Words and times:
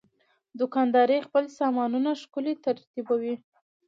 دوکاندار 0.59 1.09
خپل 1.27 1.43
سامانونه 1.59 2.11
ښکلي 2.21 2.53
ترتیبوي. 2.65 3.35